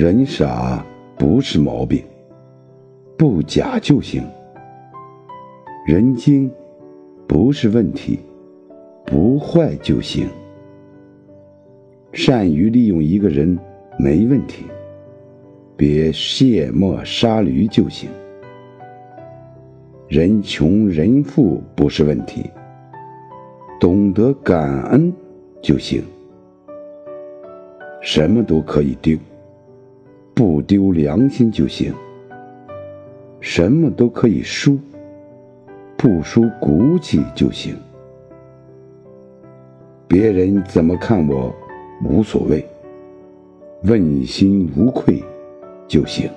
[0.00, 0.86] 人傻
[1.16, 2.00] 不是毛病，
[3.16, 4.22] 不假就行；
[5.88, 6.48] 人精
[7.26, 8.20] 不是问题，
[9.04, 10.28] 不坏就行。
[12.12, 13.58] 善于利用一个人
[13.98, 14.66] 没问题，
[15.76, 18.08] 别卸磨杀驴就行。
[20.06, 22.48] 人穷人富不是问题，
[23.80, 25.12] 懂得感恩
[25.60, 26.00] 就行。
[28.00, 29.18] 什么都可以丢，
[30.38, 31.92] 不丢良心就行。
[33.40, 34.78] 什么都可以输，
[35.96, 37.74] 不输骨气就行。
[40.06, 41.52] 别人怎么看我
[42.04, 42.64] 无所谓，
[43.82, 45.20] 问心无愧
[45.88, 46.30] 就行。